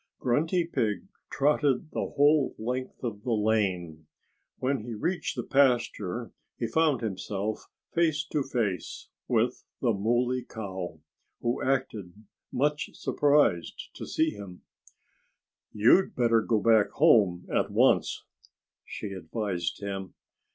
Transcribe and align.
Grunty 0.19 0.65
Pig 0.65 1.07
trotted 1.29 1.91
the 1.91 1.99
whole 2.07 2.55
length 2.57 3.03
of 3.03 3.21
the 3.21 3.33
lane. 3.33 4.07
When 4.57 4.79
he 4.83 4.95
reached 4.95 5.35
the 5.35 5.43
pasture 5.43 6.31
he 6.57 6.65
found 6.65 7.01
himself 7.01 7.69
face 7.93 8.25
to 8.31 8.41
face 8.41 9.09
with 9.27 9.63
the 9.79 9.93
Muley 9.93 10.43
Cow, 10.43 11.01
who 11.41 11.61
acted 11.61 12.15
much 12.51 12.95
surprised 12.95 13.89
to 13.93 14.07
see 14.07 14.31
him 14.31 14.63
there. 14.63 15.73
"You'd 15.83 16.15
better 16.15 16.41
go 16.41 16.59
back 16.61 16.89
home 16.93 17.47
at 17.53 17.69
once," 17.69 18.23
she 18.83 19.09
advised 19.11 19.81
him. 19.83 20.15